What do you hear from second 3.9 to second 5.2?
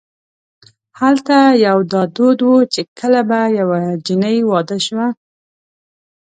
جنۍ واده شوه.